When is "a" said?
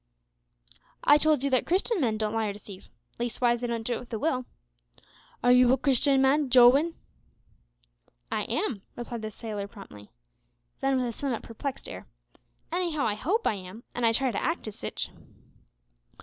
4.13-4.17, 5.73-5.77, 11.05-11.11